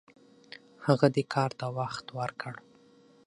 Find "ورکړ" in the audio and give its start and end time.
2.17-2.53